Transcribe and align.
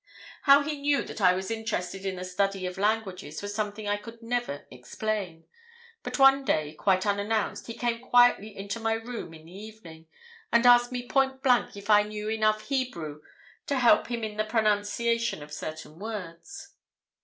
"How 0.45 0.63
he 0.63 0.81
knew 0.81 1.03
that 1.03 1.21
I 1.21 1.33
was 1.33 1.51
interested 1.51 2.07
in 2.07 2.15
the 2.15 2.25
study 2.25 2.65
of 2.65 2.79
languages 2.79 3.43
was 3.43 3.53
something 3.53 3.87
I 3.87 3.97
could 3.97 4.23
never 4.23 4.65
explain, 4.71 5.45
but 6.01 6.17
one 6.17 6.43
day, 6.43 6.73
quite 6.73 7.05
unannounced, 7.05 7.67
he 7.67 7.75
came 7.75 8.01
quietly 8.01 8.57
into 8.57 8.79
my 8.79 8.93
room 8.93 9.31
in 9.31 9.45
the 9.45 9.51
evening 9.53 10.07
and 10.51 10.65
asked 10.65 10.91
me 10.91 11.07
point 11.07 11.43
blank 11.43 11.77
if 11.77 11.91
I 11.91 12.01
knew 12.01 12.29
enough 12.29 12.63
Hebrew 12.63 13.21
to 13.67 13.77
help 13.77 14.07
him 14.07 14.23
in 14.23 14.37
the 14.37 14.43
pronunciation 14.43 15.43
of 15.43 15.53
certain 15.53 15.99
words. 15.99 16.73